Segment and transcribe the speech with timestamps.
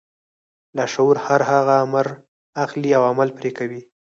[0.75, 2.07] لاشعور هر هغه امر
[2.63, 3.81] اخلي او عمل پرې کوي.